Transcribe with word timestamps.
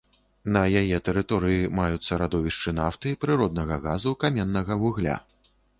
На 0.53 0.61
яе 0.81 0.97
тэрыторыі 1.09 1.69
маюцца 1.81 2.19
радовішчы 2.23 2.75
нафты, 2.81 3.07
прыроднага 3.27 3.81
газу, 3.89 4.19
каменнага 4.27 4.73
вугля. 4.85 5.25